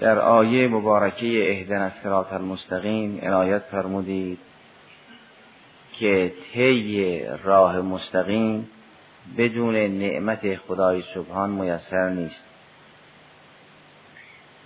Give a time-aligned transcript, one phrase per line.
[0.00, 4.38] در آیه مبارکه اهدن الصراط المستقیم عنایت فرمودید
[5.92, 8.68] که طی راه مستقیم
[9.38, 12.44] بدون نعمت خدای سبحان میسر نیست.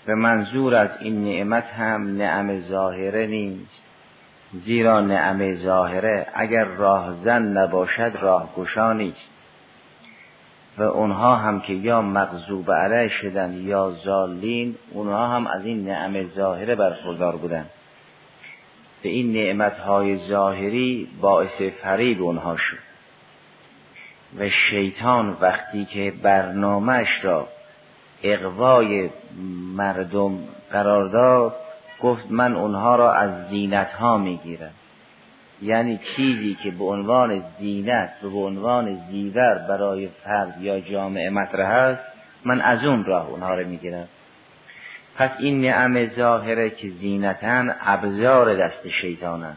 [0.07, 3.85] به منظور از این نعمت هم نعم ظاهره نیست
[4.65, 9.31] زیرا نعم ظاهره اگر راهزن نباشد راهگشا نیست.
[10.79, 16.29] و اونها هم که یا مغضوب علیه شدن یا زالین اونها هم از این نعم
[16.29, 17.67] ظاهره برخوردار بودن.
[19.03, 22.79] به این نعمتهای ظاهری باعث فریب اونها شد.
[24.39, 27.49] و شیطان وقتی که برنامهش را
[28.23, 29.11] اقوای
[29.77, 30.39] مردم
[30.71, 31.55] قرار داد
[32.01, 34.73] گفت من اونها را از زینت ها می‌گیرم.
[35.63, 41.69] یعنی چیزی که به عنوان زینت و به عنوان زیور برای فرد یا جامعه مطرح
[41.69, 42.03] است
[42.45, 44.09] من از اون راه اونها رو می‌گیرم.
[45.17, 49.57] پس این نعم ظاهره که زینتن ابزار دست شیطان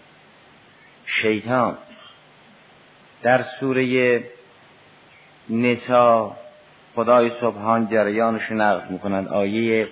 [1.21, 1.77] شیطان
[3.23, 4.23] در سوره
[5.49, 6.35] نسا
[6.95, 9.87] خدای سبحان جریانش نقل می‌کنند آیه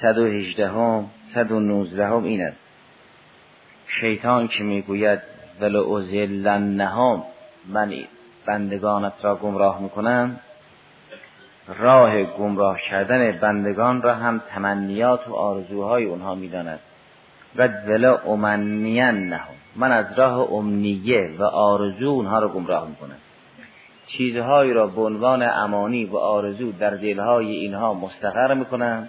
[0.00, 2.69] 118 هم 119 هم این است.
[4.00, 5.20] شیطان که می‌گوید
[5.60, 7.22] ولو ازلنهم
[7.68, 7.94] من
[8.46, 10.40] بندگانت را گمراه می‌کنم.
[11.78, 16.80] راه گمراه کردن بندگان را هم تمنیات و آرزوهای اونها می‌داند.
[17.56, 19.38] و ولا امنین
[19.76, 23.16] من از راه امنیه و آرزو اونها را گمراه می‌کنم.
[24.06, 29.08] چیزهایی را به عنوان امانی و آرزو در دلهای اینها مستقر می‌کنم.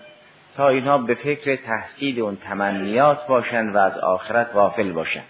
[0.56, 5.25] تا اینها به فکر تحصیل اون تمنیات باشند و از آخرت غافل باشند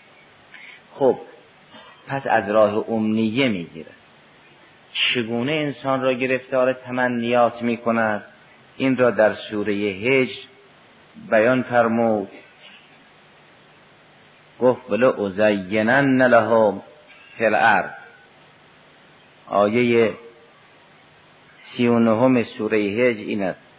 [0.95, 1.19] خب
[2.07, 3.91] پس از راه امنیه می‌گیره.
[4.93, 8.23] چگونه انسان را گرفتار تمنیات می‌کند؟
[8.77, 10.35] این را در سوره هجر
[11.29, 12.29] بیان فرمود.
[14.59, 16.81] گفت بلو ازینن لهم
[17.37, 17.91] فی الارض
[19.47, 20.13] آیه
[21.77, 23.70] سی و سوره هجر این است.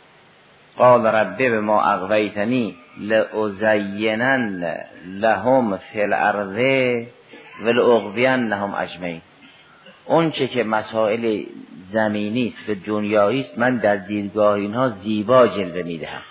[0.77, 6.56] قال ربه به ما اغویتنی لازینن لهم فی الارض
[7.60, 9.21] لهم اجمعین.
[10.05, 11.43] اون چه که مسائل
[11.93, 16.22] زمینی است و دنیایی است من در دیدگاه اینها زیبا جلوه می‌دهم.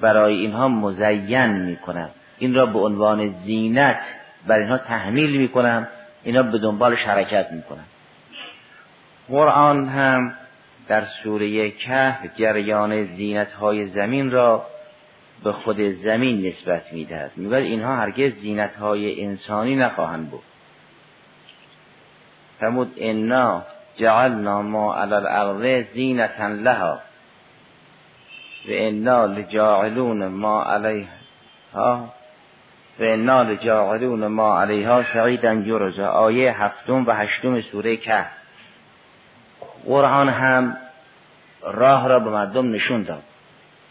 [0.00, 2.10] برای اینها مزین می‌کنم.
[2.38, 4.00] این را به عنوان زینت
[4.46, 5.88] بر اینها تحمیل می‌کنم.
[6.24, 7.84] اینا به دنبالش حرکت می‌کنم.
[9.28, 10.34] قرآن هم
[10.88, 14.66] در سوره کهف جریان زینت های زمین را
[15.44, 17.30] به خود زمین نسبت می‌دهد.
[17.36, 20.42] می‌گوید اینها هرگز زینت های انسانی نخواهند بود.
[22.60, 23.62] فرمود انا
[23.96, 27.00] جعلنا ما علی الارض زینتا لها
[28.68, 32.14] و انا لجاعلون ما علیها
[32.98, 38.45] و انا لجاعلون ما علیها سعیدا جرزا آیه هفتم و هشتم سوره کهف.
[39.86, 40.76] قرآن هم
[41.62, 43.22] راه را به مردم نشون داد.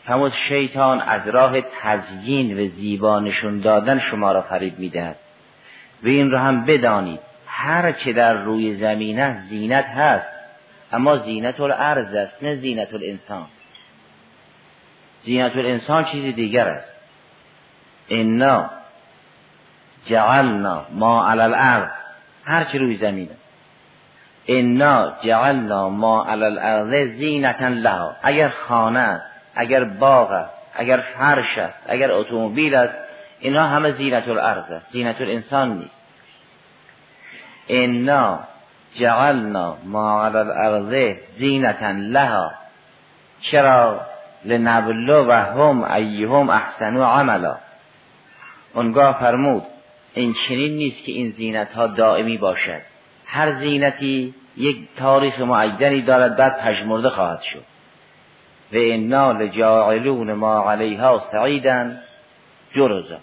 [0.06, 5.16] همون شیطان از راه تزیین و زیبا نشون دادن شما را فریب می‌دهد.
[6.04, 10.28] و این را هم بدانید هر چه در روی زمینه زینت هست.
[10.94, 13.46] اما زینت الارض است نه زینت الانسان.
[15.26, 16.92] زینت الانسان چیزی دیگر است.
[18.10, 18.70] انا
[20.06, 21.90] جعلنا ما علی الارض
[22.46, 23.45] هر چه روی زمین است.
[24.48, 31.58] انا جعلنا ما علی الارض زینتا لها اگر خانه است اگر باغ است اگر فرش
[31.58, 32.96] است اگر اتومبیل است
[33.40, 36.02] اینها همه زینت الارض است زینت الانسان نیست.
[37.70, 38.40] انا
[39.00, 42.52] جعلنا ما علی الارض زینتا لها
[43.42, 44.02] چرا
[44.46, 47.58] لنبلو و هم ایهم احسنو عملا
[48.74, 49.64] اونگاه فرمود
[50.14, 52.95] این چنین نیست که این زینت ها دائمی باشد
[53.26, 57.64] هر زینتی یک تاریخ معینی دارد بعد پژمرده خواهد شد.
[58.74, 61.92] و انا لجاعلون ما علیها سعیدا
[62.76, 63.18] جرزا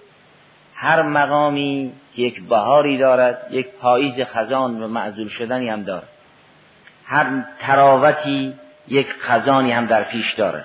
[0.75, 6.09] هر مقامی یک بهاری دارد یک پاییز خزان و معذول شدنی هم دارد.
[7.07, 8.55] هر تراوتی
[8.89, 10.65] یک خزانی هم در پیش داره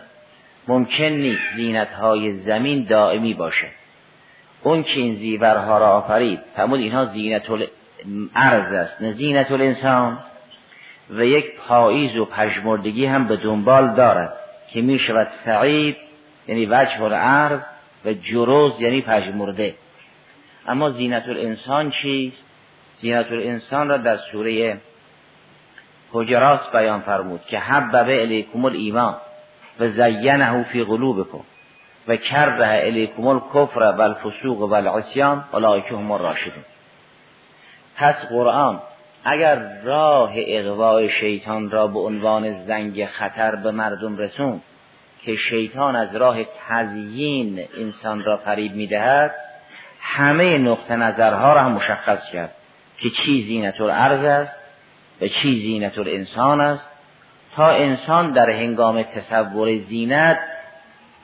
[0.68, 3.68] ممکن نیست زینت های زمین دائمی باشه
[4.64, 7.50] اون که این زیورها را آفرید فرمود اینها زینت
[8.36, 10.20] الارض است زینت الانسان
[11.10, 14.34] و یک پاییز و پژمردگی هم به دنبال دارد
[14.74, 15.98] که می شود سعید
[16.48, 17.60] یعنی وجه الارض
[18.06, 19.76] و جروز یعنی پژمرده.
[20.68, 22.44] اما زینت الانسان چیست؟
[23.02, 24.78] زینت الانسان را در سوره
[26.12, 29.16] حجرات بیان فرمود که حبب الیکم الایمان
[29.80, 31.44] و زینه فی قلوبکم
[32.08, 36.64] و کره الیکم الکفر و الفسوق و العصیان اولئک هم الراشدون.
[37.98, 38.82] پس قرآن
[39.24, 44.62] اگر راه اقوای شیطان را به عنوان زنگ خطر به مردم رسون
[45.22, 46.38] که شیطان از راه
[46.70, 49.36] تزیین انسان را فریب می‌دهد
[50.02, 52.52] همه نقطه نظرها را هم مشخص کرد
[52.98, 54.56] که چی زینت الارض است
[55.22, 56.88] و چی زینت الانسان است.
[57.56, 60.40] تا انسان در هنگام تصور زینت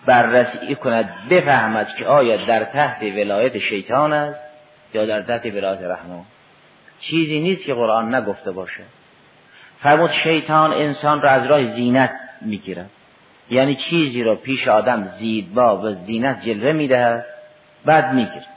[0.05, 4.39] بررسی کند بفهمد که آیا در تحت ولایت شیطان است
[4.93, 6.25] یا در تحت ولایت رحمان.
[6.99, 8.83] چیزی نیست که قرآن نگفته باشه.
[9.81, 12.11] فرمود شیطان انسان را از راه زینت
[12.41, 12.89] می‌گیرد.
[13.49, 17.25] یعنی چیزی را پیش آدم زیدبا و زینت جلوه می‌دهد
[17.85, 18.47] بعد می‌گیرد.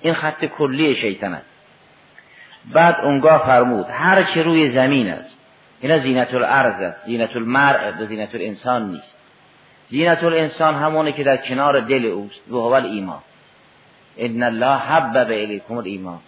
[0.00, 1.46] این خط کلی شیطان است.
[2.72, 5.36] بعد اونگاه فرمود هر چه روی زمین است
[5.80, 9.14] اینا زینت الارض است زینت المرء و زینت الانسان نیست.
[9.88, 13.18] زینت الانسان همونه که در کنار دل اوست و هو ایمان
[14.18, 16.18] ان الله حبب الیکم الایمان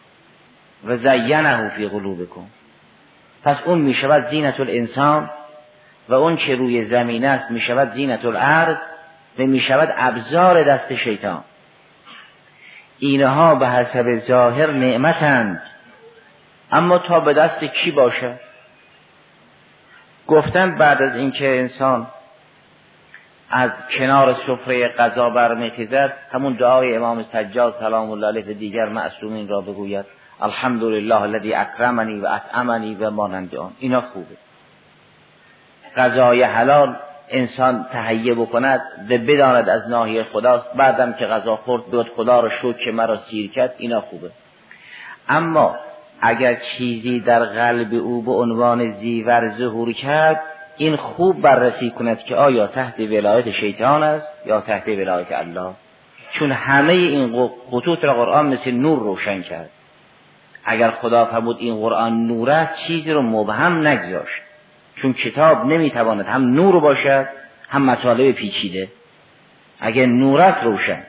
[0.85, 2.47] و زینه فی قلوبکم.
[3.45, 5.31] پس اون می شود زینت الانسان
[6.09, 8.77] و اون که روی زمین است می شود زینت الارض
[9.39, 11.45] و می شود ابزار دست شیطان.
[12.99, 15.63] اینها به حسب ظاهر نعمتند.
[16.73, 18.41] اما تا به دست کی باشه؟
[20.27, 22.07] گفتن بعد از اینکه انسان
[23.51, 29.61] از کنار سفره غذا برمیخیزد همون دعای امام سجاد سلام الله علیه دیگر معصومین را
[29.61, 30.20] بگوید.
[30.43, 34.37] الحمدلله الذی اکرمنی و اطعمنی و مانند آن اینا خوبه.
[35.97, 36.97] غذای حلال
[37.29, 40.75] انسان تهیه بکند و بداند از ناحیه خداست.
[40.77, 43.75] بعدم که غذا خورد بیاد خدا را شد که مرا سیر کرد.
[43.79, 44.31] اینا خوبه.
[45.29, 45.77] اما
[46.21, 50.41] اگر چیزی در قلب او به عنوان زیور ظهور کرد
[50.77, 55.73] این خوب بررسی کند که آیا تحت ولایت شیطان است یا تحت ولایت الله.
[56.33, 59.71] چون همه این خطوط را قرآن مثل نور روشن کرد.
[60.65, 64.43] اگر خدا فرمود این قرآن نور است چیزی رو مبهم نگذاشت.
[65.03, 67.29] چون کتاب نمی‌تواند هم نور باشد
[67.69, 68.89] هم مطالب پیچیده.
[69.81, 71.03] اگر نور است روشن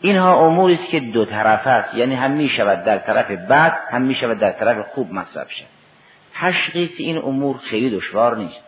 [0.00, 1.94] اینها اموری است که دو طرف است.
[1.94, 5.64] یعنی هم می شود در طرف بد هم می شود در طرف خوب مصرف شد.
[6.34, 8.64] تشخیص این امور خیلی دشوار نیست.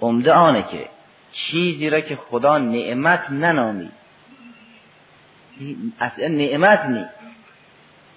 [0.00, 0.88] عمده آنه که
[1.32, 3.92] چیزی را که خدا نعمت ننامید.
[6.00, 7.17] اصلا نعمت نیست.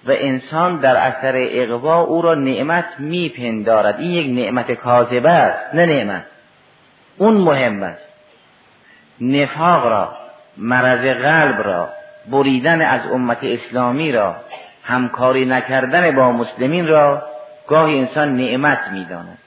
[0.06, 4.00] و انسان در اثر اقوا او را نعمت میپندارد.
[4.00, 6.24] این یک نعمت کاذبه است نه نعمت.
[7.18, 8.08] اون مهم است.
[9.20, 10.16] نفاق را
[10.56, 11.88] مرض قلب را
[12.30, 14.36] بریدن از امت اسلامی را
[14.84, 17.22] همکاری نکردن با مسلمین را
[17.68, 19.38] گاهی انسان نعمت می‌داند.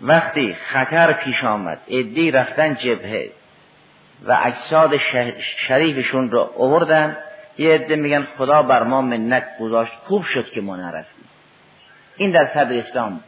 [0.00, 3.30] وقتی خطر پیش آمد ادی رفتن جبهه
[4.26, 4.96] و اجساد
[5.68, 7.16] شریفشون را آوردن
[7.58, 9.92] یه عده میگن خدا بر ما منت گذاشت.
[10.04, 11.24] خوب شد که ما نرفتیم.
[12.16, 13.20] این در صدر اسلام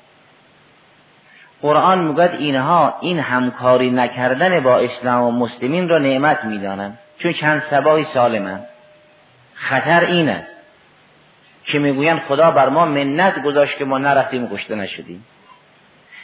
[1.62, 6.98] قرآن میگد اینها این همکاری نکردن با اسلام و مسلمین را نعمت می‌دانند.
[7.18, 8.60] چون چند سبایی سالمن
[9.54, 10.52] خطر این است
[11.64, 15.24] که می‌گویند خدا بر ما منت گذاشت که ما نرفتیم کشته نشدیم.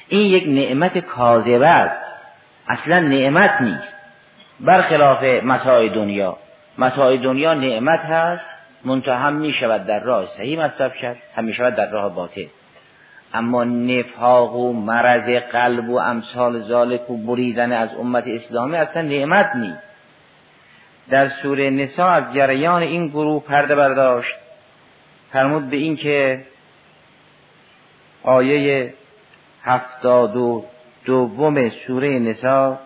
[0.09, 2.03] این یک نعمت کاذبه است.
[2.69, 3.95] اصلا نعمت نیست.
[4.61, 6.39] برخلاف متاع دنیا.
[6.79, 8.45] متاع دنیا نعمت هست
[8.85, 12.47] منتها می شود در راه صحیح مصرف شد هم شود در راه باطل.
[13.35, 19.57] اما نفاق و مرض قلب و امثال ذالک و بریدن از امت اسلامی اصلا نعمت
[19.57, 19.83] نیست.
[21.11, 24.35] در سوره نسا از جریان این گروه پرده برداشت.
[25.33, 26.45] فرمود به این که
[28.23, 28.95] آیه
[29.63, 30.65] هفتاد و
[31.05, 32.79] دوم سوره نسا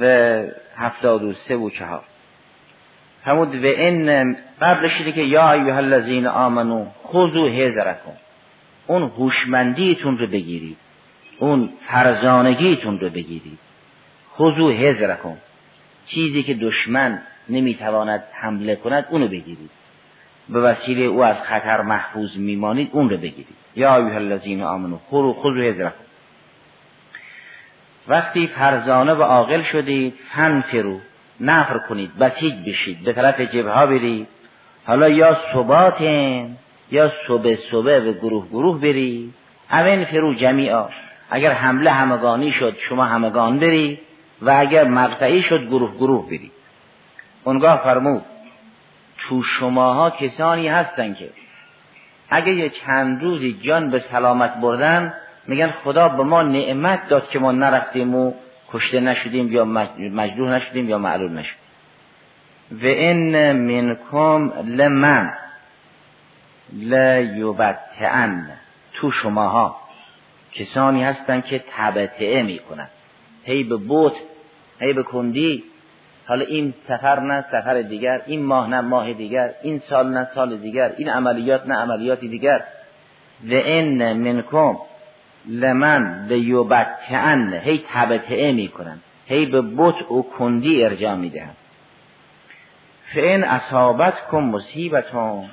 [0.00, 0.04] و
[0.76, 2.02] هفتاد و سه و چهار.
[3.24, 8.12] فرمود و این قبلش که یا ایها الذین آمنو خذوا حذرکم.
[8.86, 10.76] اون هوشمندیتون رو بگیرید.
[11.38, 13.58] اون فرزانگیتون رو بگیرید.
[14.34, 15.36] خذوا حذرکم.
[16.06, 19.70] چیزی که دشمن نمی‌تواند حمله کند اونو بگیرید.
[20.48, 23.56] به وسیله او از خطر محفوظ میمانید اون رو بگیرید.
[23.76, 26.04] یا ایها الذین آمنو خذوا خذوا حذرکم.
[28.08, 30.14] وقتی فرزانه و عاقل شدید
[30.70, 31.00] فرو
[31.40, 34.28] نفر کنید بسیج بشید به طرف جبه ها برید
[34.86, 36.56] حالا یا ثباتن
[36.90, 39.34] یا صبح صبح به گروه گروه برید
[39.68, 40.88] همین فرو جمیعا
[41.30, 43.98] اگر حمله همگانی شد شما همگان برید
[44.42, 46.52] و اگر مقطعی شد گروه گروه برید
[47.44, 48.22] اونگاه فرمود
[49.18, 51.30] تو شماها کسانی هستن که
[52.30, 55.14] اگه یه چند روزی جان به سلامت بردن
[55.46, 58.32] میگن خدا به ما نعمت داد که ما نرفتیم و
[58.72, 59.64] کشته نشدیم یا
[59.98, 61.60] مجروح نشدیم یا معلول نشدیم.
[62.82, 65.30] و این منکم لمن
[66.72, 68.46] لیبتعن
[68.92, 69.76] تو شماها
[70.52, 72.88] کسانی هستند که تبتعه می‌کنن
[73.44, 74.12] هی به بوت
[74.80, 75.64] هی به کندی.
[76.26, 80.56] حالا این سفر نه سفر دیگر این ماه نه ماه دیگر این سال نه سال
[80.56, 82.64] دیگر این عملیات نه عملیاتی دیگر.
[83.50, 84.76] و این منکم
[85.46, 88.98] لمن لیبتعن هی تبتعه می‌کنن.
[89.26, 91.54] هی به بوت و کندی ارجاع می‌دهن.
[93.14, 95.44] فین اصابت کن مصیبتون.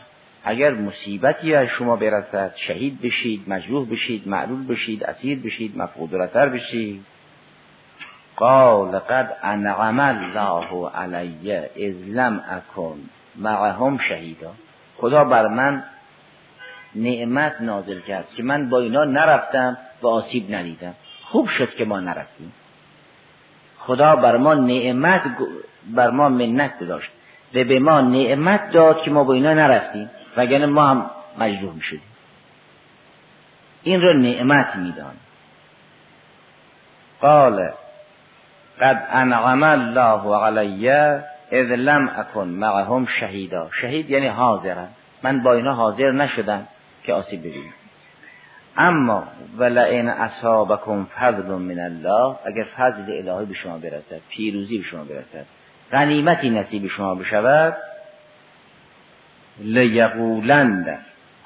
[0.44, 7.06] اگر مصیبتی از شما برسد شهید بشید مجروح بشید معلول بشید اسیر بشید مفقودرتر بشید.
[8.36, 13.00] قال قد انعم الله علی از لم اکن
[13.36, 14.52] معهم شهیدا.
[14.98, 15.84] خدا بر من
[16.96, 20.94] نعمت نازل کرد که من با اینا نرفتم و آسیب ندیدم.
[21.24, 22.54] خوب شد که ما نرفتیم.
[23.80, 25.22] خدا بر ما نعمت
[25.96, 27.12] بر ما منت داشت
[27.54, 30.10] و به ما نعمت داد که ما با اینا نرفتیم.
[30.38, 32.02] وگرنه ما هم مجروح می شدیم
[33.84, 35.14] این رو نعمت میدان.
[37.22, 37.72] قال
[38.82, 40.90] قد انعم الله علی
[41.52, 43.70] اذ لم اکن معهم شهیدا.
[43.82, 44.88] شهید یعنی حاضرن.
[45.24, 46.68] من با اینا حاضر نشدم.
[47.08, 47.74] که آسیب ببینم
[48.78, 49.24] اما
[49.58, 55.46] ولئن اصابکم فضل من الله اگر فضل الهی به شما برسد پیروزی به شما برسد
[55.92, 57.78] غنیمتی نصیب شما بشود
[59.60, 61.00] لیقولند.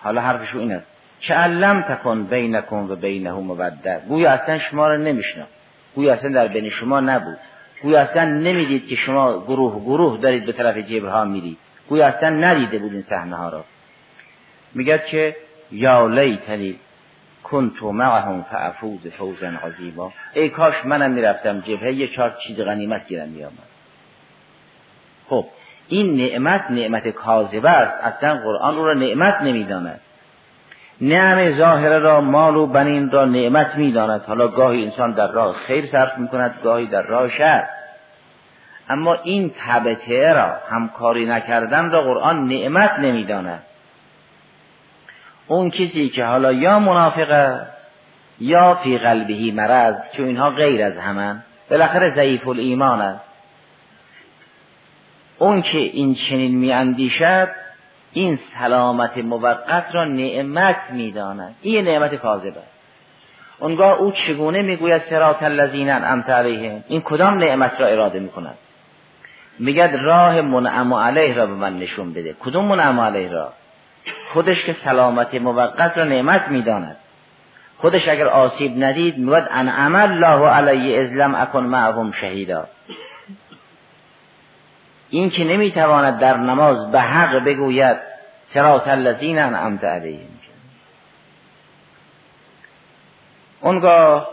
[0.04, 0.88] حالا حرفشو این است.
[1.20, 5.44] که علم تکن بینکن و بینه مبدل گویا اصلا شما رو نمیشنا.
[5.96, 7.38] گویا اصلا در بین شما نبود.
[7.84, 11.58] گویا اصلا نمی‌دید که شما گروه گروه دارید به طرف جبه ها میرید.
[11.90, 13.64] گویا اصلا ندیده بود این صحنه ها را.
[14.74, 15.36] میگه که
[15.72, 16.80] یا لیتنی
[17.44, 20.14] کنتو معهم فافوز فوزا عظیما.
[20.34, 23.72] ای کاش منم می‌رفتم جبهه چهار چیز غنیمت گیرم میامد
[25.30, 25.46] خب
[25.88, 28.04] این نعمت نعمت کاذبه است.
[28.04, 30.00] اصلا قرآن او را نعمت نمی‌داند.
[31.02, 34.22] نعم ظاهره را مال و بنین را نعمت می‌داند.
[34.22, 37.68] حالا گاهی انسان در راه خیر صرف می‌کند گاهی در راه شر.
[38.90, 43.64] اما این تبته را همکاری نکردن را قرآن نعمت نمی‌داند.
[45.52, 47.72] اون کسی که حالا یا منافق است
[48.40, 53.26] یا فی قلبهی مرض چون اینها غیر از همان بالاخره ضعیف الایمان است.
[55.38, 57.48] اون که این چنین میاندیشد
[58.14, 61.56] این سلامت موقت را نعمت می‌داند.
[61.62, 62.82] این نعمت کاذب است.
[63.60, 68.58] اونگاه او چگونه می‌گوید سرات الذین انعمت علیهم؟ این کدام نعمت را اراده می‌کند؟
[69.60, 72.36] میگد راه منعم علیه را به من نشون بده.
[72.40, 73.54] کدوم منعم علیه را؟
[74.34, 76.98] خودش که سلامت موقت را نعمت می‌داند.
[77.78, 82.68] خودش اگر آسیب ندید می‌گوید انعم الله علی از لم اکن معهم شهیدا.
[85.10, 87.98] این که نمی‌تواند در نماز به حق بگوید
[88.54, 90.30] سرات الذین انعمت علیهم.
[93.62, 94.30] اونگاه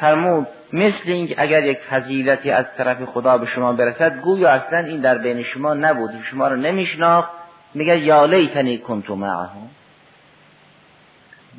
[0.00, 5.00] فرمود مثل اینکه اگر یک فضیلتی از طرف خدا به شما برسد گویا اصلا این
[5.00, 7.41] در بین شما نبود شما رو نمیشناخت
[7.74, 9.70] میگه یا لیتنی کنتو معهم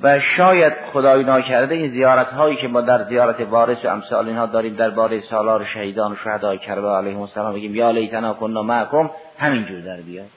[0.01, 4.45] و شاید خدای ناکرده این زیارت هایی که ما در زیارت وارث و امثال اینها
[4.45, 9.09] داریم در باره سالار شهیدان و شهدای کربلا علیهم السلام بگیم یا لیتنا کننا معکم
[9.39, 10.27] همینجور در بیاد.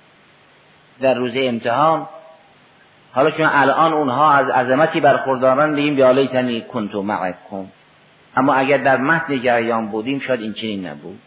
[1.01, 2.09] در روز امتحان
[3.13, 7.67] حالا که الان اونها از عظمتی برخوردارن بگیم یا لیتنی کنتو معکم.
[8.37, 11.19] اما اگر در متن جریان بودیم شاید این نبود.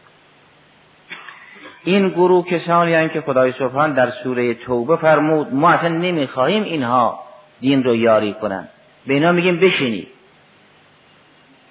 [1.90, 7.20] این گروه کسانی هم که خدای سبحان در سوره توبه فرمود ما اصلا نمی‌خواهیم اینها
[7.60, 8.68] دین رو یاری کنن.
[9.08, 10.08] به اینا میگیم بشینید.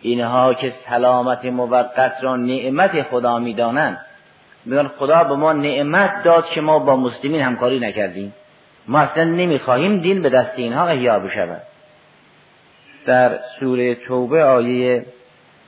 [0.03, 3.99] اینها که سلامت موقت را نعمت خدا می‌دانند.
[4.65, 8.35] میگن خدا به ما نعمت داد که ما با مسلمین همکاری نکردیم.
[8.89, 11.63] ما اصلا نمی‌خواهیم دین به دست اینها احیا بشود.
[13.07, 15.07] در سوره توبه آیه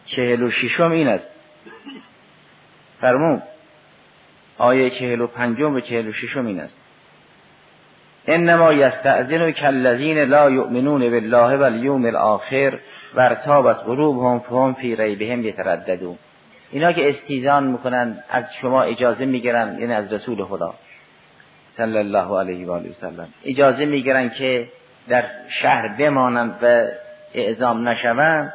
[0.07, 1.27] چهل و ششم این است.
[3.01, 3.43] فرمود
[4.61, 6.77] آیه چهل و پنجم و چهل و ششم این است.
[8.27, 12.79] انما یستأذن کالذین لا یؤمنون بالله والیوم الاخر
[13.15, 16.17] ورتابت قلوبهم فهم فی ریبهم یترددون.
[16.71, 20.75] اینا که استیزان می‌کنن از شما اجازه می‌گیرن یعنی از رسول خدا
[21.77, 24.69] صلی الله علیه و آله وسلم اجازه می‌گیرن که
[25.09, 25.25] در
[25.63, 26.87] شهر بمانند و
[27.35, 28.53] اعزام نشوند.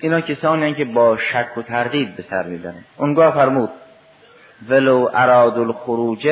[0.00, 3.70] اینا کسانی که با شک و تردید به سر می‌برن اونگاه فرمود
[4.68, 6.28] ولو اراد الخروج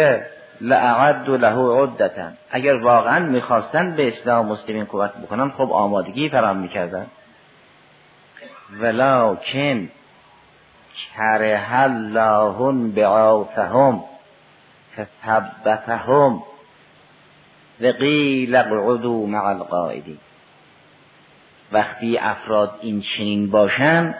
[0.61, 2.33] لعد له عدتا.
[2.50, 7.07] اگر واقعا می‌خواستن به اسلام مسلمین کمک بکنن خب آمادگی فرام می‌کردن.
[8.81, 9.88] ولکن
[11.16, 14.04] کره الله بعافهم
[14.97, 16.43] فثبتهم
[17.81, 20.19] وقیل اقعدوا مع القائدین.
[21.73, 24.14] وقتی افراد این چنین باشند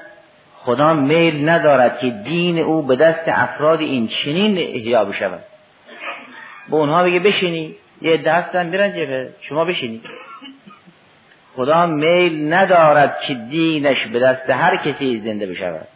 [0.65, 5.43] خدا میل ندارد که دین او به دست افراد این چنین احیا بشود.
[6.69, 10.01] به اونها بگه بشینی یه دستن میرن جبه شما بشینی.
[11.57, 15.89] خدا میل ندارد که دینش به دست هر کسی زنده بشود.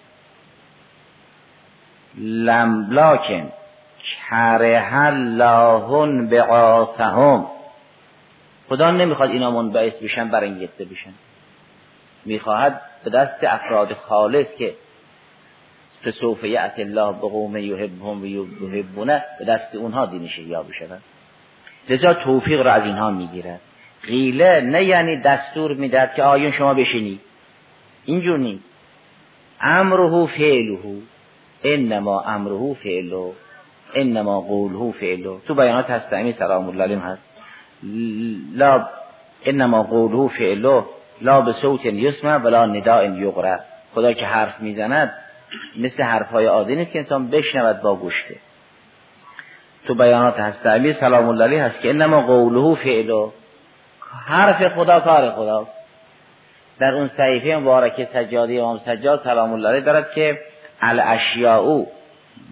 [2.18, 3.52] لملاکن
[4.30, 7.46] کره اللهن بعافهم
[8.68, 11.12] خدا نمی‌خواد اینا منبعث بشن برانگیخته بشن.
[12.28, 14.74] می‌خواهد به دست افراد خالص که
[16.04, 21.02] فسوف یعت الله به قوم یحبهم و یحبونه به دست اونها دینش یا بشود
[21.88, 23.60] لذا توفیق را از اینها می‌گیرد.
[24.06, 27.20] قیله نه یعنی دستور می‌داد که آیون شما بشینی.
[28.04, 28.64] اینجور نیست.
[29.60, 30.78] امره فعله.
[31.64, 33.32] انما امره فعله.
[33.94, 35.36] انما قوله فعله.
[35.46, 37.22] تو بیانات هست سلام الله هست
[38.54, 38.88] لا
[39.46, 40.84] انما قوله فعله.
[41.20, 43.58] لا به صوت یسمع ولا نداء یقرا
[43.94, 45.12] خدا که حرف می‌زند
[45.76, 48.36] مثل حرفهای عادی نیست که انسان بشنود با گوشته.
[49.86, 50.62] تو بیانات هست.
[50.62, 53.28] تعبیر سلام الله هست که انما قوله فعله
[54.26, 55.66] حرف خدا کار خدا
[56.78, 60.38] در اون صحیفه مبارکه سجادی امام سجاد سلام الله دارد که
[60.80, 61.84] الاشیاء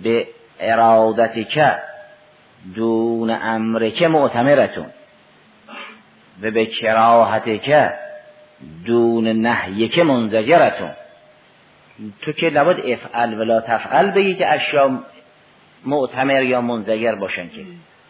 [0.03, 0.27] به
[0.61, 1.77] ارادتک
[2.75, 4.87] دون امرک معتمرتون
[6.43, 7.93] و به کراهتک
[8.87, 10.91] دون نهیک منزجرتون.
[12.23, 14.99] تو که نباید افعل ولا تفعل بگی که اشیا
[15.85, 17.65] معتمر یا منزجر باشن که.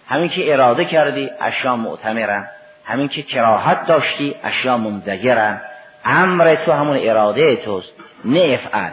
[0.08, 2.48] همین که اراده کردی اشیا معتمرن.
[2.84, 5.60] همین که کراهت داشتی اشیا منزجرن.
[6.04, 7.92] امر تو همون اراده توست
[8.24, 8.90] نه افعل.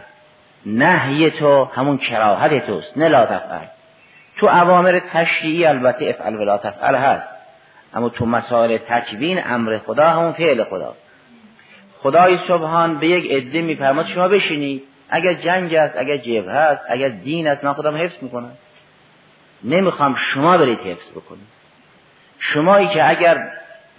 [0.65, 3.65] نهی تو همون کراهت توست نه لا تفعل.
[4.37, 7.27] تو اوامر تشریعی البته افعل ولا تفعل هست.
[7.93, 11.02] اما تو مسائل تکوین امر خدا همون فعل خداست.
[12.03, 14.83] خدای سبحان به یک عده میفرماد شما بشینید.
[15.09, 18.51] اگر جنگ است اگر جبهه است اگر دین است من خودم حفظ می‌کنم.
[19.63, 21.47] نمی‌خوام شما برید حفظ بکنید.
[22.39, 23.37] شمایی که اگر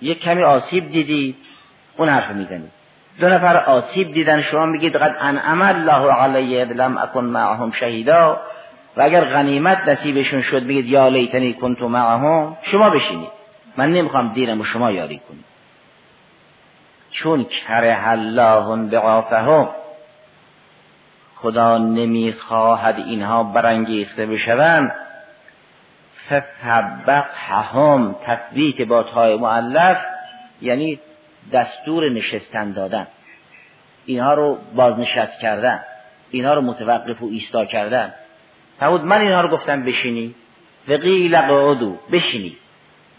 [0.03, 1.37] یک کمی آسیب دیدید
[1.97, 2.71] اون حرف می‌زنید.
[3.21, 8.41] دو نفر آسیب دیدن شما میگید قد انعم الله علی لم اکن معهم شهیدا.
[8.97, 12.57] و اگر غنیمت نصیبشون شد میگید یا لیتنی کنت معهم.
[12.63, 13.29] شما بشینید.
[13.77, 15.54] من نمی‌خوام دینم و شما یاری کنید.
[17.15, 19.69] چون کره الله بعافهم
[21.37, 24.93] خدا نمی‌خواهد اینها برانگیخته بشوند.
[26.31, 29.99] فثبتهم تثبیت با تای معلف
[30.63, 31.01] یعنی
[31.53, 33.07] دستور نشستن دادن.
[34.07, 35.81] اینها رو بازنشست کردن.
[36.31, 38.15] اینها رو متوقف و ایستا کردن.
[38.81, 40.35] فرمود من اینها رو گفتم بشینی.
[40.89, 42.57] و قیل قعدو بشینی.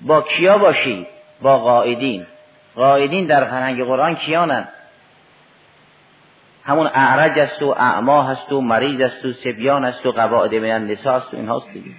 [0.01, 1.07] با کیا باشی؟
[1.41, 2.25] با قائدین
[2.75, 4.67] قائدین در فرهنگ قرآن کیانن؟
[6.63, 10.71] همون اعرج است و اعما هست و مریض است و سبیان است و قواعد من
[10.71, 11.91] النساء است و اینهاست دیگه.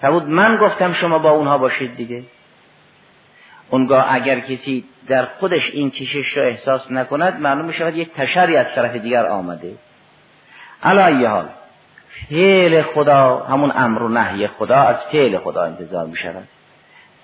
[0.00, 2.22] فرمود من گفتم شما با اونها باشید دیگه.
[3.70, 8.66] اونگاه اگر کسی در خودش این کشش را احساس نکند معلوم شود یک تشری از
[8.74, 9.74] طرف دیگر آمده.
[10.82, 11.48] علا حال
[12.30, 16.48] فعل خدا همون امر و نهی خدا از فعل خدا انتظار می شود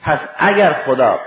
[0.02, 1.20] پس اگر خدا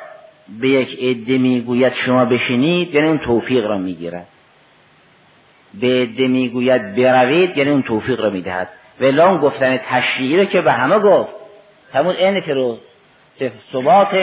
[0.62, 4.28] به یک عده می‌گوید شما بشینید یعنی اون توفیق را می‌گیرد.
[5.82, 8.70] به عده می‌گوید بروید یعنی اون توفیق را می‌دهد.
[9.02, 11.30] ولی گفتن تشریعی را که به همه گفت.
[11.94, 12.78] همون این فرو
[13.72, 14.14] ثبات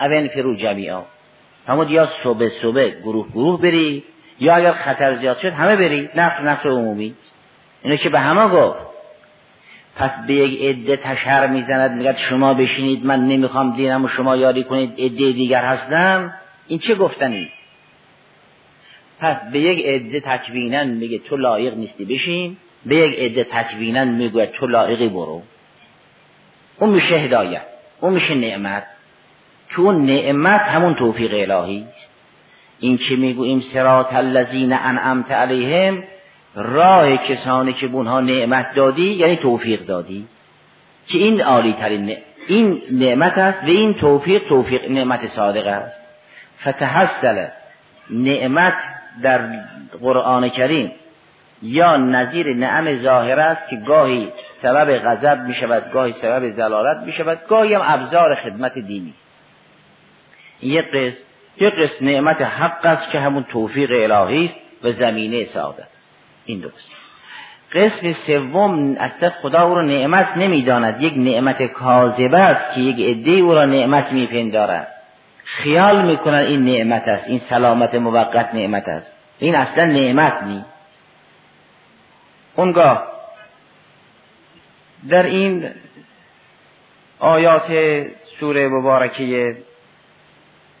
[0.00, 1.02] او فرو جمیعا.
[1.66, 4.04] همون یا صبح صبح گروه گروه بری
[4.40, 7.14] یا اگر خطر زیاد شد همه بری نقل نقل عمومی.
[7.82, 8.89] اینو که به همه گفت.
[10.00, 14.64] پس به یک عده تشهر می‌زند میگه شما بشینید من نمی‌خوام دینم و شما یاری
[14.64, 16.34] کنید عده دیگر هستم.
[16.68, 17.48] این چه گفتنی؟
[19.20, 22.56] پس به یک عده تکوینن میگه تو لایق نیستی بشین.
[22.86, 25.42] به یک عده تکوینا می‌گوید تو لائقی برو.
[26.78, 27.62] اون میشه هدایت
[28.00, 28.84] اون میشه نعمت.
[29.68, 32.10] چون نعمت همون توفیق الهی است.
[32.80, 36.04] این که می‌گوییم؟ سرات الذین انعمت علیهم.
[36.54, 40.26] راه کسانی که بونها نعمت دادی یعنی توفیق دادی.
[41.06, 45.96] که این عالی ترین این نعمت است و این توفیق توفیق نعمت صادق است.
[46.68, 47.46] فتحصل
[48.10, 48.74] نعمت
[49.22, 49.40] در
[50.00, 50.92] قرآن کریم
[51.62, 54.28] یا نظیر نعم ظاهر است که گاهی
[54.62, 59.14] سبب غضب می شود گاهی سبب زلالت می شود گاهی هم ابزار خدمت دینی
[60.62, 61.16] یک قسم
[61.56, 65.99] یک قسم نعمت حق است که همون توفیق الهی است و زمینه سعادت
[66.50, 66.90] این دوست.
[67.72, 71.02] قسم سوم اصلا خدا او را نعمت نمی‌داند.
[71.02, 74.88] یک نعمت کاذبه است که یک عده او را نعمت میپندارد.
[75.44, 77.24] خیال می‌کنن این نعمت است.
[77.28, 79.12] این سلامت موقت نعمت است.
[79.38, 80.64] این اصلا نعمت نی
[82.56, 83.06] اونگاه
[85.08, 85.70] در این
[87.18, 87.72] آیات
[88.40, 89.56] سوره مبارکه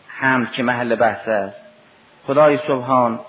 [0.08, 1.56] هم که محل بحث است
[2.26, 3.20] خدای سبحان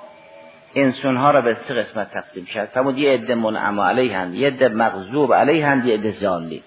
[0.75, 2.69] انسان ها را به سه قسمت تقسیم کرد.
[2.73, 6.63] فرمود یه عده منعم علیهند یه عده مغضوب علیهند یه عده ظالی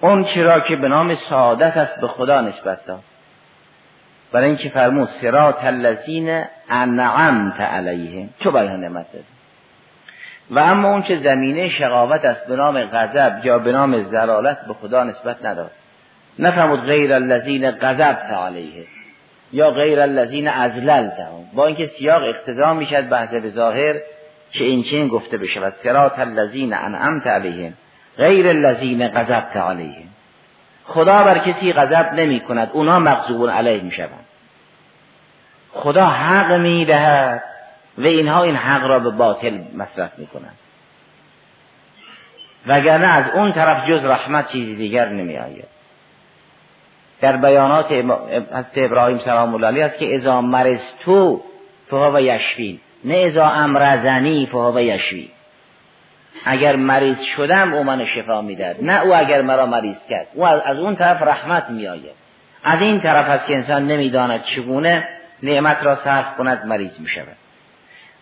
[0.00, 3.02] اون چرا که به نام سعادت است به خدا نسبت داد.
[4.32, 8.30] برای اینکه فرمود سرات الذین انعمت علیهم.
[8.40, 9.24] تو برای نعمت داد؟
[10.50, 14.74] و اما اون که زمینه شقاوت است به نام غضب یا به نام زلالت به
[14.74, 15.70] خدا نسبت نداد.
[16.38, 18.86] نفهمود غیر الذین غضبت علیه
[19.52, 21.44] یا غیر الذین ازللتهم.
[21.54, 23.94] با اینکه سیاق اقتضا می‌شد بحث به ظاهر
[24.52, 27.72] که این چین گفته بشود سرات الذین انعمت علیهم
[28.16, 30.08] غیر الذین غضبت علیهم.
[30.84, 34.26] خدا بر کسی غضب نمی کند اونا مغضوب علیه می شوند
[35.72, 37.42] خدا حق می دهد
[37.98, 40.58] و اینها این حق را به باطل مصرف می کنند
[42.66, 45.75] وگرنه از اون طرف جز رحمت چیزی دیگر نمی آید
[47.20, 51.42] در بیانات حضرت ابراهیم سلام الله علیه است که اذا مرستو
[51.90, 55.30] فهو یشفی نه اذا امرزنی فهو یشفی
[56.44, 60.26] اگر مریض شدم او من شفا می‌داد نه او اگر مرا مریض کرد.
[60.34, 62.16] او از اون طرف رحمت میآید.
[62.64, 65.08] از این طرف هست که انسان نمی‌داند چگونه
[65.42, 67.36] نعمت را صرف کند مریض می شود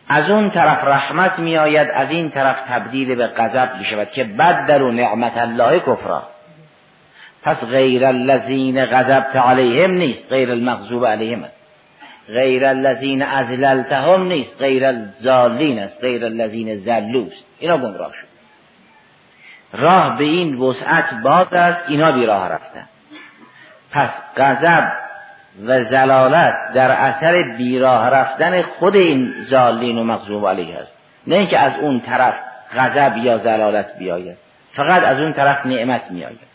[0.08, 4.24] از اون طرف رحمت می آید از این طرف تبدیل به غضب می شود که
[4.24, 6.22] بدل و نعمت الله کفرا.
[7.44, 11.56] پس غیر الذین غضبت علیهم نیست غیر المغضوب علیهم است.
[12.28, 18.26] غیر الذین ازللتهم نیست غیر الزالین است غیر الذین زلوست اینا گمراه شد.
[19.72, 22.88] راه به این وسعت باز است اینا بی راه رفتن.
[23.90, 24.84] پس غضب
[25.66, 30.92] و زلالت در اثر بیراه رفتن خود این زالین و مغضوب علیه است.
[31.26, 32.34] نه اینکه از اون طرف
[32.76, 34.36] غضب یا زلالت بیاید
[34.72, 36.53] فقط از اون طرف نعمت میآید.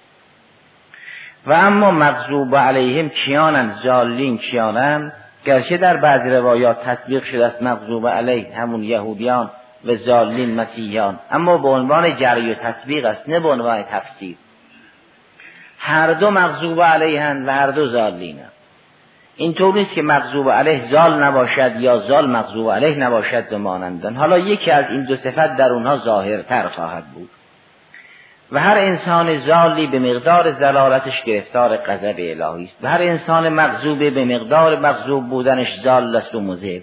[1.47, 5.13] و اما مغضوب علیهم کیانن زالین کیانن
[5.45, 9.49] گرچه در بعضی روایات تطبیق شده است مغضوب علیه همون یهودیان
[9.85, 11.19] و زالین مسیحیان.
[11.31, 14.35] اما به عنوان جری و تطبیق است نه به عنوان تفسیر.
[15.79, 18.39] هر دو مغضوب علیهن و هر دو زالین
[19.57, 24.37] طور نیست که مغضوب علیه زال نباشد یا زال مغضوب علیه نباشد به مانندن حالا
[24.37, 27.29] یکی از این دو صفت در اونها ظاهرتر خواهد بود.
[28.51, 32.77] و هر انسان زالی به مقدار زلالتش گرفتار غضب الهی است.
[32.83, 36.81] و هر انسان مغضوب به مقدار مغضوب بودنش زال است و مذهب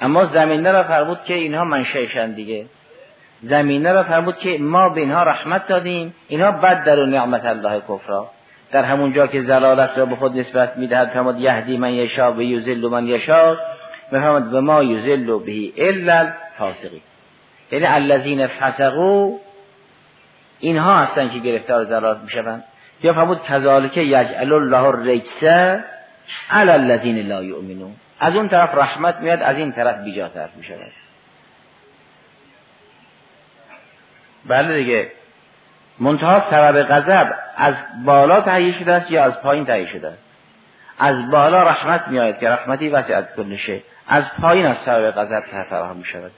[0.00, 2.66] اما زمینه را فرمود که اینها منشأشن دیگه.
[3.42, 6.14] زمینه را فرمود که ما به اینها رحمت دادیم.
[6.28, 8.30] اینها بد در نعمت الله کفرا
[8.72, 12.42] در همون جا که زلالت را به خود نسبت می‌دهد فرمود یهدی من یشا و
[12.42, 13.56] یوزل من یشا
[14.10, 17.02] فرمود به ما یوزل به الا فاسقی
[17.70, 19.30] یعنی الذین فسقوا
[20.60, 22.64] اینها هستن که گرفتار زلالت می‌شوند.
[23.02, 25.42] یا فرمود کذالک یجعل الله الرجس
[26.50, 27.94] علی الذین لا یؤمنون.
[28.20, 30.92] از اون طرف رحمت میاد از این طرف بیجا طرف می‌شود.
[34.46, 35.10] بله دیگه.
[35.98, 37.74] منتها سبب غضب از
[38.04, 40.22] بالا تهیه شده است یا از پایین تهیه شده است؟
[40.98, 43.56] از بالا رحمت میآید که رحمتی وسیع از کل
[44.08, 46.32] از پایین از سبب غضب فراهم می شود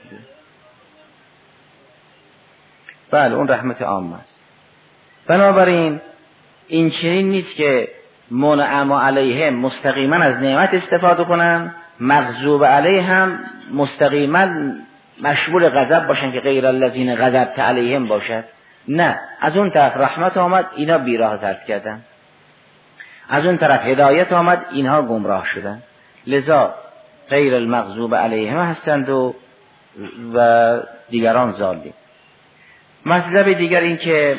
[3.11, 4.39] بله اون رحمت عام است.
[5.27, 6.01] بنابراین
[6.67, 7.87] این چنین نیست که
[8.31, 13.39] منعم علیهم مستقیما از نعمت استفاده کنن مغضوب علیه هم
[13.73, 14.47] مستقیما
[15.21, 18.43] مشمول غضب باشن که غیر الذین غضبت علیهم باشد.
[18.87, 22.01] نه از اون طرف رحمت آمد اینا بیراه ترک کردن.
[23.29, 25.81] از اون طرف هدایت آمد اینها گمراه شدن.
[26.27, 26.73] لذا
[27.29, 29.35] غیر المغضوب علیهم هستند و
[30.33, 31.93] و دیگران ظالم
[33.05, 34.37] مطلب دیگر این که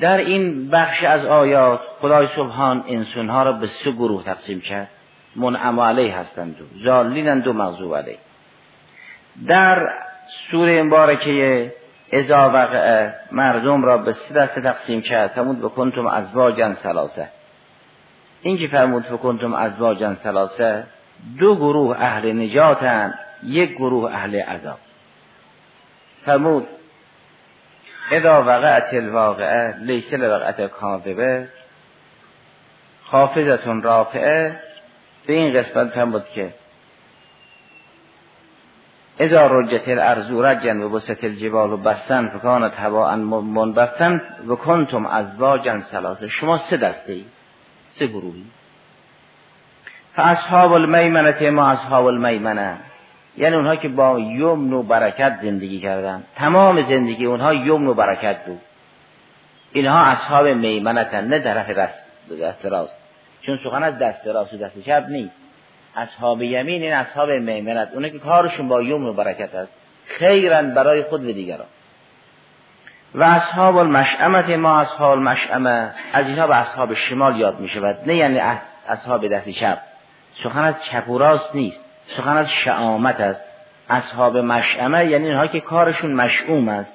[0.00, 4.88] در این بخش از آیات خدای سبحان انسانها را به سه گروه تقسیم کرد.
[5.36, 8.18] منعم علیه هستند و ظالینند و مغضوب علیه.
[9.46, 9.92] در
[10.50, 11.72] سوره مبارکه
[12.12, 15.30] ازا وقع مردم را به سه دسته تقسیم کرد.
[15.30, 17.28] فرمود بکنتم ازواجا سلاسه
[18.42, 20.84] این که فرمود بکنتم ازواجا سلاسه
[21.38, 24.78] دو گروه اهل نجاتن یک گروه اهل عذاب.
[26.26, 26.66] فرمود
[28.12, 31.48] اذا وقعت الواقعه لیس لوقعت کاذبه
[33.04, 34.60] خافزتون رافعه
[35.26, 36.54] به این قسمت فرمود که
[39.20, 45.80] اذا رجت الارض رجن و بست الجبال و بستن فکانت هوا منبفتن و کنتم ازواجا
[45.90, 47.24] سلاسه شما سه دسته ای
[47.98, 48.44] سه گروهی.
[50.16, 52.78] فاصحاب المیمنه ما اصحاب المیمنه.
[53.40, 56.22] یعنی اونها که با یمن و برکت زندگی کردن.
[56.36, 58.60] تمام زندگی اونها یمن و برکت بود.
[59.72, 62.96] اینها اصحاب میمنتن نه طرف دست, راست.
[63.42, 65.34] چون سخن از دست راست و دست چپ نیست.
[65.96, 67.88] اصحاب یمین این اصحاب میمنت.
[67.92, 69.72] اونها که کارشون با یمن و برکت است.
[70.06, 71.66] خیرن برای خود و دیگران.
[73.14, 78.16] و اصحاب المشئمة ما اصحاب المشئمة از اینها به اصحاب شمال یاد می شود نه
[78.16, 78.40] یعنی
[78.88, 79.78] اصحاب دست چپ
[80.44, 81.89] سخن از چپ و راست نیست.
[82.16, 83.40] سخن از شئامت است.
[83.88, 86.92] اصحاب مشئمه یعنی اینها که کارشون مشئوم است.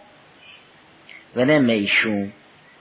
[1.36, 2.32] و نه می‌شوم.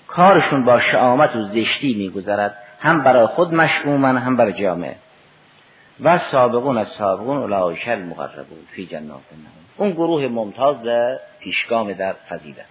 [0.07, 2.57] کارشون با شعامت و زشتی میگذرد.
[2.81, 4.97] هم برای خود مشعومن هم برای جامعه.
[6.01, 9.65] و سابقون از سابقون اولئک المقربون فی جنات النعیم.
[9.77, 10.77] اون گروه ممتاز
[11.41, 12.67] پیشگام در فضیلت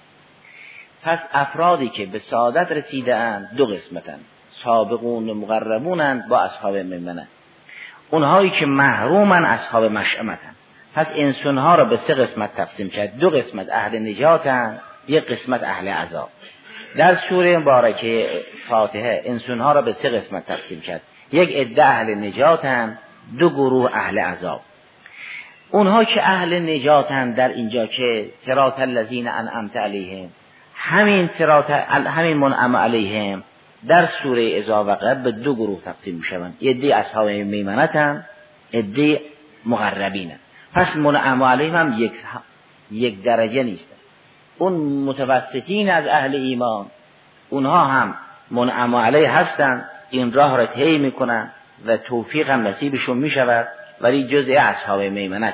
[1.04, 4.20] پس افرادی که به سعادت رسیده اند دو قسمتن.
[4.64, 7.28] سابقون و مقربونند با اصحاب ممنه
[8.14, 10.56] اونهایی که محرومن اصحاب مشعمتن
[10.96, 13.18] پس انسانها را به سه قسمت تقسیم کرد.
[13.18, 16.30] دو قسمت اهل نجاتن یک قسمت اهل عذاب.
[16.98, 18.30] در سوره مبارکه
[18.70, 21.02] فاتحه انسانها را به سه قسمت تقسیم کرد.
[21.32, 22.98] یک عده اهل نجاتن
[23.40, 24.62] دو گروه اهل عذاب.
[25.72, 30.30] اونها که اهل نجاتن در اینجا که سرات الذین انعمت علیهم
[30.76, 33.44] همین سرات همین منعم علیهم
[33.88, 36.58] در سوره ازا وقع به دو گروه تقسیم می‌شوند.
[36.62, 38.26] عده اصحاب میمنتن
[38.74, 39.22] عده
[39.66, 40.40] مقربینن.
[40.74, 42.12] پس منعم علیهم هم یک
[42.92, 43.96] یک درجه نیستن
[44.58, 44.74] اون
[45.06, 46.86] متوسطین از اهل ایمان
[47.50, 48.16] اونها هم
[48.52, 51.52] منعم علیه هستند این راه را طی می‌کنن
[51.86, 53.68] و توفیق هم نصیبشون می‌شود
[54.02, 55.54] ولی جزء اصحاب میمنت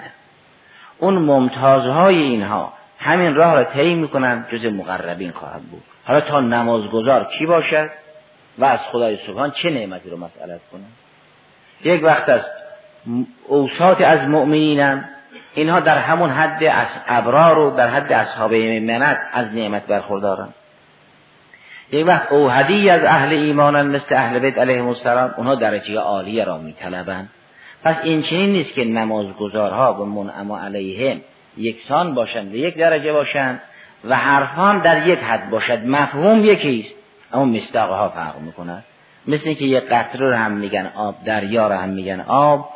[0.97, 5.83] اون ممتازهای اینها همین راه را طی می‌کنن جزء مقربین خواهد بود.
[6.05, 7.89] حالا تا نمازگذار کی باشد؟
[8.59, 10.85] و از خدای سبحان چه نعمتی رو مسئلت کنن
[11.83, 12.41] یک وقت از
[13.47, 15.09] اوساط از مؤمنینم
[15.55, 20.49] اینها در همون حد از ابرار و در حد اصحاب منت از نعمت برخوردارن.
[21.91, 26.57] یک وقت اوهدی از اهل ایمانن مثل اهل بیت علیهم السلام اونها درجه عالیه را
[26.57, 27.29] میطلبند
[27.83, 31.21] پس این چنین نیست که نمازگزارها به منعم علیهم
[31.57, 33.61] یکسان باشند یک درجه باشند
[34.03, 35.85] و حرفان در یک حد باشد.
[35.85, 36.95] مفهوم یکیست.
[37.33, 38.83] اما مستاقها فرق می‌کند
[39.27, 42.69] مثل اینکه یک قطره رو هم میگن آب دریا رو هم میگن آب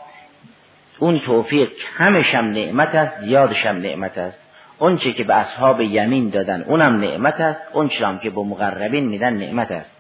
[1.00, 4.40] اون توفیق کمش هم نعمت است زیادش هم نعمت است.
[4.80, 7.62] اون چه که به اصحاب یمین دادن اونم نعمت است.
[7.74, 9.92] اون چرا که به مقربین میدن نعمت است.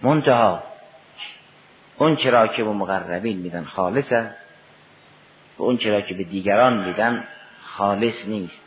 [0.00, 0.62] منتها
[1.98, 4.36] اون چرا که به مقربین میدن خالص است.
[5.58, 7.24] و اون چرا که به دیگران میدن
[7.62, 8.60] خالص نیست.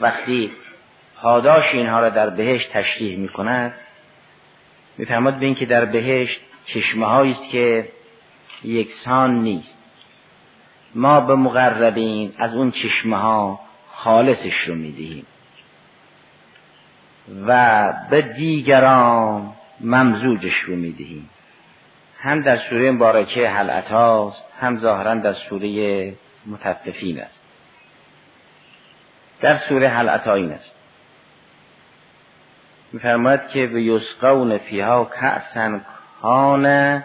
[0.00, 0.52] وقتی
[1.22, 3.74] پاداش اینها را در بهشت تشریح می‌کند
[4.98, 7.88] میفرماد به که در بهشت چشمه است که
[8.64, 9.74] یکسان نیست.
[10.94, 13.60] ما به مقربین از اون چشمه ها
[13.92, 15.26] خالصش رو می‌دهیم.
[17.46, 21.28] و به دیگران ممزوجش رو می‌دهیم.
[22.18, 26.14] هم در سوره مبارکه هست هم ظاهرا در سوره
[26.46, 27.40] متففین است.
[29.40, 30.74] در سوره حلعتا این است.
[32.92, 35.84] میفرماید که به یسقون فیها کأسن
[36.22, 37.04] کان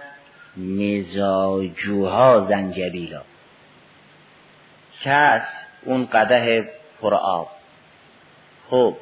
[0.57, 3.21] مزاجوها زنجبیلا.
[5.03, 5.41] کأس
[5.83, 6.69] اون قده
[7.01, 7.49] پر آب.
[8.69, 8.97] خب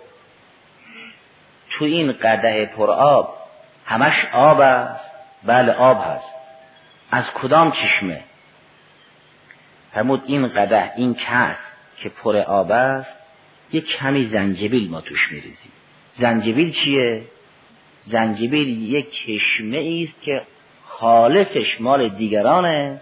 [1.70, 3.38] تو این قده پر آب
[3.86, 5.12] همش آب است؟
[5.44, 6.34] بله آب هست.
[7.12, 8.24] از کدام چشمه؟
[9.94, 11.58] فرمود این قده این کس
[11.98, 13.16] که پر آب است
[13.72, 15.72] یه کمی زنجبیل ما توش میریزیم.
[16.20, 17.22] زنجبیل چیه؟
[18.06, 20.42] زنجبیل یک چشمه است که
[20.86, 23.00] خالصش مال دیگرانه.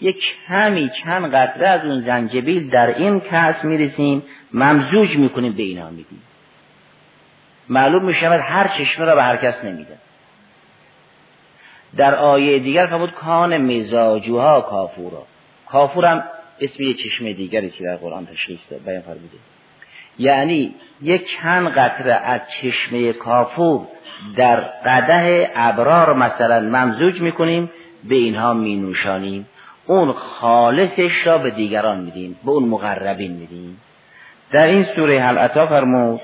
[0.00, 0.16] یک
[0.48, 4.22] کمی چند قطره از اون زنجبیل در این کس می‌رسیم
[4.52, 6.22] ممزوج می‌کنیم به اینا میدیم.
[7.68, 9.98] معلوم می‌شود هر چشمه را به هر کس نمیده.
[11.96, 15.26] در آیه دیگر فرمود کان مزاجوها کافورا.
[15.66, 16.24] کافور هم
[16.60, 19.38] اسم یه چشمه دیگری که در قرآن تشخیص بیان فرموده
[20.18, 23.86] یعنی یک چند قطره از چشمه کافور
[24.36, 27.70] در قده ابرار مثلا ممزوج می‌کنیم
[28.04, 29.46] به اینها مینوشانیم.
[29.86, 33.80] اون خالصش را به دیگران میدیم به اون مقربین میدیم.
[34.52, 36.20] در این سوره حلعتا فرمود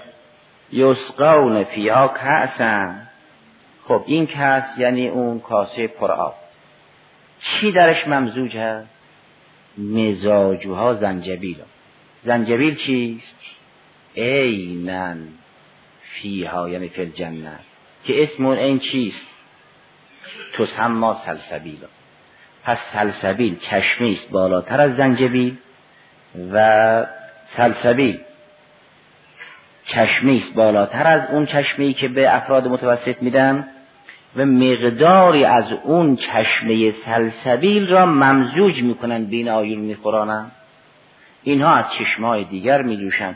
[0.73, 3.09] یسقون فیها کعسن
[3.89, 6.35] خب این کس یعنی اون کاسه پر آب.
[7.41, 8.89] چی درش ممزوج هست؟
[9.79, 11.57] مزاجوها زنجبیل.
[12.25, 13.37] زنجبیل چیست؟
[14.17, 15.19] اینن
[16.15, 17.59] فیها یعنی فی الجنه.
[18.05, 19.27] که اسم اون این چیست؟
[20.59, 21.79] تسما سلسبیل.
[22.65, 25.57] پس سلسبیل چشمی است بالاتر از زنجبیل
[26.53, 27.07] و
[27.57, 28.19] سلسبیل
[29.85, 33.69] چشمی است بالاتر از اون چشمی که به افراد متوسط میدن
[34.37, 40.51] و مقداری از اون چشمه سلسبیل را ممزوج می‌کنن بین آیون میخورانن.
[41.43, 43.35] اینها از چشمه های دیگر میجوشن.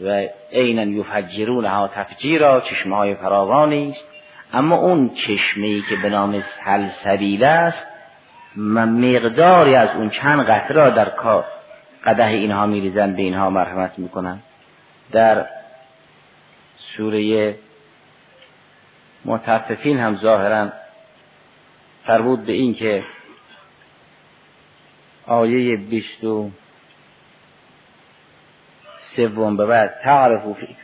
[0.00, 4.04] و عینا یفجرونها تفجیرا چشمه های فراوانی است.
[4.52, 7.86] اما اون چشمه که به نام سلسبیل است
[8.56, 11.44] مقداری از اون چند قطره را در کار
[12.04, 14.38] قده اینها میریزن به اینها مرحمت می‌کنن.
[15.12, 15.46] در
[16.76, 17.54] سوره
[19.24, 20.68] متففین هم ظاهرا
[22.06, 23.04] فرمود به این که
[25.26, 26.50] آیه بیست و
[29.16, 30.76] سوم به بعد تعرف فی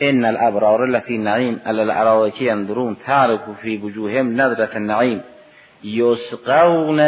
[0.00, 5.22] ان الابرار لفی نعیم علی الارائک ينظرون تعرف فی وجوههم نظرة النعیم.
[5.84, 7.00] یسقون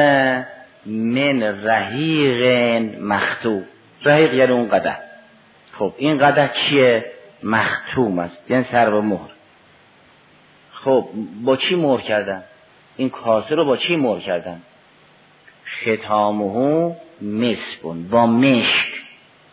[0.87, 3.65] من رحیق مختوم.
[4.05, 4.97] رحیق یعنی اون قده
[5.79, 7.05] خب این قده چیه؟
[7.43, 9.31] مختوم است یعنی سر و مهر.
[10.73, 11.09] خب
[11.45, 12.43] با چی مهر کردن؟
[12.97, 14.63] این کاسه رو با چی مهر کردن؟
[15.83, 18.89] ختامه مسکن با مشک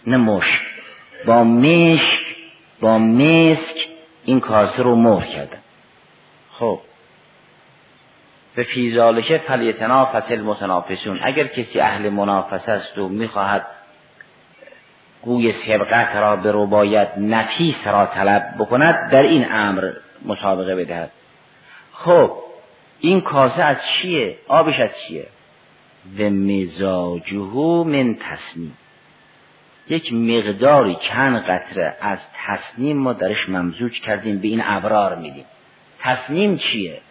[0.08, 0.75] نه مشک.
[1.26, 2.36] با مشک
[2.82, 3.88] با مسک
[4.26, 5.58] این کاسه رو مهر کردن
[6.52, 6.80] خب.
[8.56, 13.66] به فیزالکه فلیتنا فصل متنافسون اگر کسی اهل منافسه است و می‌خواهد
[15.22, 19.92] گوی سبقت را به رو باید نفیس را طلب بکند در این امر
[20.26, 21.12] مسابقه بدهد.
[21.94, 22.32] خب
[23.00, 25.28] این کاسه از چیه؟ آبش از چیه؟
[26.20, 28.78] و مزاجه من تصنیم
[29.90, 35.46] یک مقداری چند قطره از تصنیم ما درش ممزوج کردیم به این ابرار میدیم
[36.00, 37.02] تصنیم چیه؟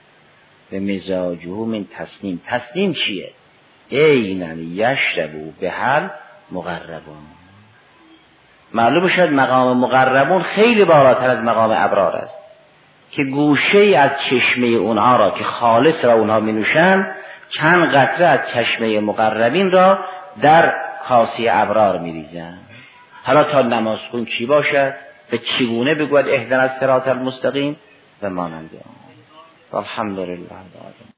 [0.71, 3.31] به مزاجه من تصنیم تصنیم چیه؟
[3.89, 6.11] اینن یشربو به هر
[6.53, 7.17] مقربون.
[8.75, 12.39] معلوم شد مقام مقربون خیلی بالاتر از مقام ابرار است.
[13.11, 17.07] که گوشه از چشمه اونها را که خالص را اونها می نوشن
[17.51, 19.99] چند قطره از چشمه مقربین را
[20.43, 20.73] در
[21.09, 22.59] کاسی ابرار می ریزن
[23.25, 24.95] حالا تا نماز خون چی باشد؟
[25.31, 27.77] به چگونه بگوید اهدن از سرات المستقیم؟
[28.23, 28.71] و مانند
[29.73, 29.81] آن.
[29.81, 30.39] الحمدلله